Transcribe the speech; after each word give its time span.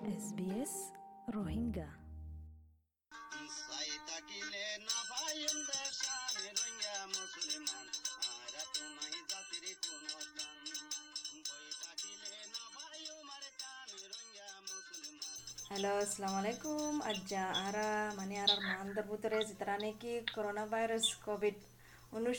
SBS 0.00 0.72
Rohingya 1.28 1.88
hello 15.70 15.90
अस्सलाम 15.96 16.32
वालेकुम 16.34 17.00
अज्जा 17.00 17.42
आरा 17.58 17.90
मनी 18.16 18.36
आरा 18.36 18.56
मान 18.60 18.92
दबूतरे 18.94 19.42
जितराने 19.44 19.92
की 20.00 20.18
कोरोना 20.32 20.64
वायरस 20.72 21.12
कोविड 21.24 21.56
অনুষ 22.16 22.38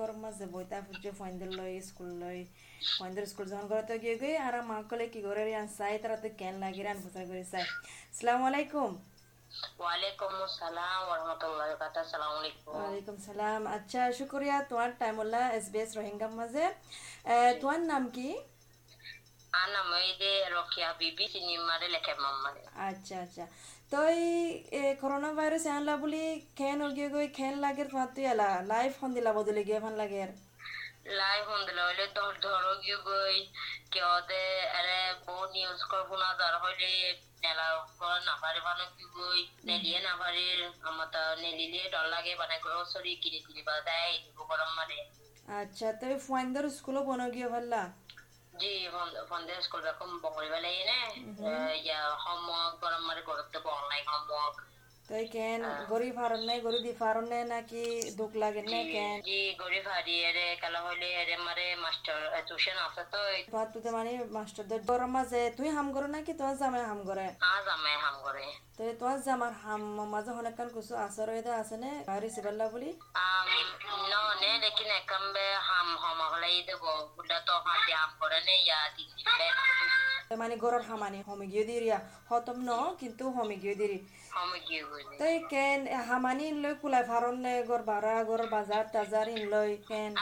গরম 0.00 0.18
বইতা 0.54 0.76
ফুটছে 0.86 1.10
লই 1.58 1.72
স্কুল 1.88 2.10
লই 2.22 2.38
স্কুল 3.30 3.46
যখন 3.52 3.66
গিয়ে 4.02 4.16
গই 4.22 4.34
আর 4.46 4.54
মা 4.70 4.78
কলে 4.90 5.06
কি 5.12 5.20
ঘরে 5.26 5.42
রিয়ান 5.44 5.66
তারা 6.02 6.16
তো 6.22 6.28
রান 6.86 6.98
করে 7.30 7.44
আলাইকুম। 8.48 8.90
ওয়ালাইকুম 9.80 10.32
আসসালাম 10.46 10.98
ওয়া 11.08 11.16
ওয়া 12.72 12.84
আলাইকুম। 12.88 13.16
সালাম। 13.26 13.62
আচ্ছা 13.76 14.00
শুকরিয়া 14.18 14.56
তোমার 14.70 14.90
টাইম 15.00 15.16
হলা 15.22 15.42
এসবিএস 15.58 15.90
রোহিঙ্গা 15.98 16.28
মাঝে 16.38 16.64
তোমার 17.60 17.80
নাম 17.90 18.02
কি? 18.16 18.28
আচ্ছা 22.88 23.14
আচ্ছা। 23.24 23.44
তো 23.92 23.98
এই 24.80 24.90
করোনা 25.02 25.30
ভাইরাস 25.38 25.64
আনলা 25.74 25.94
বুলি 26.02 26.22
খেন 26.58 26.80
গিয়ে 26.96 27.08
গই 27.14 27.26
খেন 27.38 27.54
লাগে 27.64 27.82
তোমার 27.90 28.08
তুই 28.14 28.24
এলা 28.32 28.48
লাইফ 28.72 28.92
হন 29.00 29.10
দিলা 29.16 29.30
বদলে 29.38 29.62
গিয়ে 29.68 29.80
ভালো 29.84 29.96
লাগে 30.02 30.18
লাই 31.18 31.38
হন্দল 31.48 31.78
হইলে 31.86 32.06
ধর 32.16 32.32
ধরো 32.44 32.72
গিয়ে 32.82 32.98
গই 33.08 33.36
কেউ 33.92 34.10
দে 34.30 34.42
আরে 34.78 34.98
বহু 35.24 35.44
নিউজ 35.54 35.80
করব 35.92 36.10
না 36.22 36.28
যার 36.40 36.54
হইলে 36.62 36.90
নেলা 37.42 37.66
কর 38.00 38.16
না 38.28 38.34
পারে 38.42 38.60
বানো 38.66 38.84
কি 38.94 39.04
গই 39.16 39.40
নেলিয়ে 39.68 40.00
না 40.06 40.12
পারে 40.20 40.44
নেলিলে 41.42 41.82
ডর 41.94 42.06
লাগে 42.14 42.32
মানে 42.40 42.56
গ্রোসারি 42.64 43.12
কিনে 43.22 43.40
কিনে 43.46 43.62
বা 43.68 43.74
দেয় 43.88 44.14
গরম 44.40 44.70
মানে। 44.78 44.98
আচ্ছা 45.60 45.88
তো 46.00 46.06
ফুয়াইন্দর 46.26 46.64
স্কুলও 46.78 47.00
বন 47.08 47.20
গিয়ে 47.34 47.48
ভাল্লা? 47.54 47.82
জি 48.60 48.72
ফন্দে 49.30 49.54
স্কুল 49.64 49.80
রকম 49.82 50.10
বঙ্গলি 50.22 50.48
বেলা 50.52 50.70
এনে 50.80 51.00
ইয়া 51.80 52.00
হোমওয়ার্ক 52.22 52.74
গরম 52.82 53.02
মানে 53.08 53.22
করতে 53.28 53.58
অনলাইন 53.70 54.04
হোমওয়ার্ক 54.12 54.56
তো 55.10 55.16
কেন 55.36 55.62
গরিব 55.92 56.18
নাই 56.48 56.58
গরিব 56.66 56.82
দি 56.86 56.92
ফারন 57.00 57.32
নাকি 57.52 57.84
দুঃখ 58.18 58.32
লাগে 58.42 58.62
না 58.72 58.80
কেন? 58.94 59.16
জি 59.28 59.38
গরিব 59.62 59.86
হারি 59.94 60.14
এরে 60.28 60.46
কালা 60.62 60.80
হইলে 60.86 61.08
এরে 61.20 61.36
মারে 61.46 61.66
মাস্টার 61.84 62.18
টিউশন 62.48 62.76
আছে 62.86 63.02
তো 63.12 63.20
তুতে 63.72 63.90
মানে 63.96 64.10
মাস্টার 64.36 64.64
দের 64.70 64.80
গরম 64.90 65.10
মাঝে 65.16 65.40
তুই 65.58 65.68
হাম 65.76 65.86
করো 65.94 66.08
নাকি 66.14 66.32
তোমার 66.38 66.56
জামাই 66.60 66.84
হাম 66.90 67.00
করে? 67.08 67.26
আজ 67.54 67.64
আমি 67.74 67.92
হাম 68.04 68.16
করে। 68.26 68.44
তো 68.76 68.82
তোমার 69.00 69.18
জামার 69.26 69.54
হাম 69.62 69.82
মাঝে 70.14 70.30
অনেক 70.40 70.54
কান 70.58 70.68
কিছু 70.76 70.92
আসর 71.06 71.26
হয়ে 71.32 71.52
আছে 71.62 71.76
নে 71.82 71.90
রিসিভ 72.24 72.44
আল্লাহ 72.52 72.66
বলি? 72.74 72.90
আম 73.26 73.48
no 74.12 74.22
ne 74.42 74.50
lekin 74.62 74.90
ekambe 74.98 75.44
ham 75.68 75.88
homa 76.02 76.26
holai 76.32 76.56
debo 76.68 76.90
buda 77.16 77.38
to 77.46 77.54
hati 77.66 77.92
ham 77.98 78.10
করে 78.20 78.38
নে 78.46 78.54
ইয়া 78.66 78.78
দিন 78.96 79.08
দিবে 79.16 79.48
মানে 80.42 80.54
গরর 80.62 80.82
হামানি 80.88 81.20
হমি 81.28 81.46
গিয়ে 81.52 81.64
দিরিয়া। 81.68 81.98
হতম 82.30 82.58
ন 82.68 82.70
কিন্তু 83.00 83.24
হমি 83.36 83.56
গিয়ে 83.62 83.76
দিরি। 83.80 83.98
হম 84.34 84.50
গিয়ে 84.66 84.82
তাই 85.18 85.36
কেন 85.48 85.80
হামানি 86.06 86.46
লৈ 86.58 86.74
কোলাই 86.80 87.04
ভাৰণ 87.06 87.38
নে 87.40 87.54
গৰ 87.66 87.84
ভাড়া 87.86 88.14
গৰ 88.26 88.42
বাজাৰ 88.50 88.90
তাজাৰ 88.92 89.30
ইন 89.30 89.42
লৈ 89.50 89.76
কেন 89.86 90.20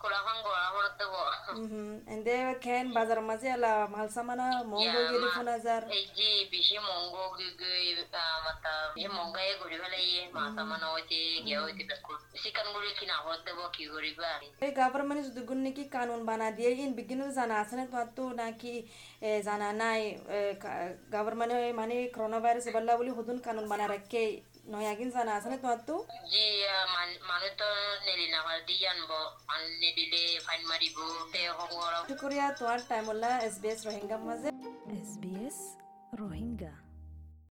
আম 0.00 0.02
কুলাখন 0.02 0.36
গোড়া 0.44 0.66
হরত 0.68 0.94
দেবো 1.00 1.20
হুম 1.48 1.92
এন্দে 2.08 2.34
কেন 2.64 2.86
বাজার 2.96 3.20
মাঝে 3.28 3.48
আলা 3.56 3.72
মাল 3.92 4.08
সামানা 4.14 4.46
মঙ্গ 4.64 4.94
গিয়ে 5.10 5.28
ফোন 5.36 5.48
হাজার 5.48 5.80
এই 5.90 6.04
যে 6.18 6.30
বেশি 6.52 6.76
মঙ্গ 6.88 7.14
গই 7.60 7.86
মাতা 8.46 8.74
এই 8.96 9.08
মঙ্গাই 9.18 9.48
ঘুরি 9.60 9.76
ফেলাই 9.82 10.06
মাথা 10.36 10.62
মানে 10.70 10.86
হইতে 10.92 11.18
গিয়ে 11.46 11.58
হইতে 11.64 11.82
বেকুল 11.90 12.16
চিকেন 12.34 12.66
গুড়ি 12.74 12.90
কিনা 12.98 13.16
হরত 13.24 13.40
দেবো 13.46 13.64
কি 13.74 13.84
করিবা 13.94 14.30
এই 14.60 14.72
গভর্নমেন্ট 14.78 15.20
যদি 15.28 15.40
গুণ 15.48 15.58
নাকি 15.66 15.84
কানুন 15.94 16.20
বানা 16.28 16.46
দিয়ে 16.56 16.70
ইন 16.78 16.90
বিজ্ঞান 16.98 17.20
জানা 17.38 17.54
আছে 17.62 17.74
না 17.76 17.84
তোমার 17.88 18.08
তো 18.16 18.24
নাকি 18.40 18.74
এ, 19.20 19.30
জানা 19.46 19.68
নাই 19.80 20.02
গভর্নমেন্ট 21.14 21.52
মানে 21.80 21.94
করোনা 22.14 22.38
ভাইরাস 22.44 22.66
বললা 22.76 22.92
বলি 22.98 23.10
হুদুন 23.18 23.38
কানুন 23.46 23.64
বানা 23.70 23.86
রাখে 23.88 24.24
নয় 24.66 24.88
আগিন 24.92 25.08
জানা 25.10 25.32
আছে 25.38 25.48
না 25.50 25.56
তোমার 25.58 25.80
তো 25.88 25.94
दिदीले 29.90 30.38
फाइन 30.46 30.66
मारिबो 30.68 31.06
त्यही 31.32 31.46
हो 31.46 32.16
कुरिया 32.22 32.50
तोर 32.60 32.86
टाइम 32.90 33.04
होला 33.12 33.36
एसबीएस 33.48 33.86
रोहिंगा 33.86 34.18
मजे 34.28 34.52
एसबीएस 35.00 35.58
रोहिंगा 36.20 36.72